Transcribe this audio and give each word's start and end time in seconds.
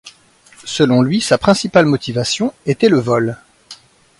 Selon 0.65 1.03
lui, 1.03 1.21
sa 1.21 1.37
principale 1.37 1.85
motivation 1.85 2.55
était 2.65 2.89
le 2.89 2.97
vol. 2.97 3.37